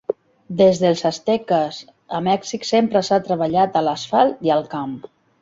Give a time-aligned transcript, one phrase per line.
[0.61, 1.77] Des dels Asteques,
[2.21, 4.99] a Mèxic sempre s'ha treballat a l'asfalt i el camp.